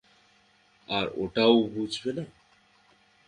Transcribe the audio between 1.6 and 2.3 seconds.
বুঝবে না।